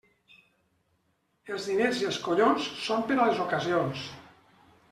Els 1.55 1.69
diners 1.71 2.01
i 2.05 2.09
els 2.13 2.19
collons 2.29 2.73
són 2.87 3.07
per 3.13 3.19
a 3.19 3.31
les 3.31 3.47
ocasions. 3.47 4.09